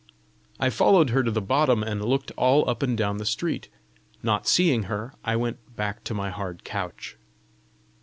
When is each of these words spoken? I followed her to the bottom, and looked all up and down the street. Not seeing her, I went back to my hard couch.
I 0.59 0.71
followed 0.71 1.11
her 1.11 1.21
to 1.21 1.29
the 1.29 1.43
bottom, 1.43 1.83
and 1.83 2.03
looked 2.03 2.31
all 2.35 2.67
up 2.67 2.81
and 2.81 2.97
down 2.97 3.17
the 3.17 3.23
street. 3.25 3.69
Not 4.23 4.47
seeing 4.47 4.85
her, 4.85 5.13
I 5.23 5.35
went 5.35 5.75
back 5.75 6.03
to 6.05 6.15
my 6.15 6.31
hard 6.31 6.63
couch. 6.63 7.17